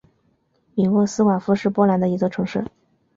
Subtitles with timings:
[0.73, 2.65] 米沃斯瓦夫是波兰的一座城市。